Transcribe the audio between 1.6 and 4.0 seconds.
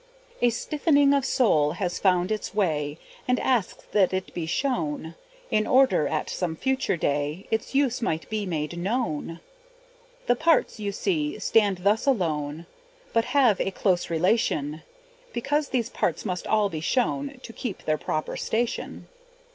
has found its way, And asks